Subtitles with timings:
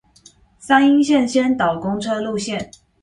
[0.57, 2.71] 三鶯線先導公車路線